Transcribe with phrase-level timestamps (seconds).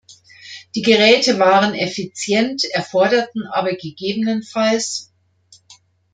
[0.73, 4.57] Diese Geräte waren effizient, erforderten aber ggf.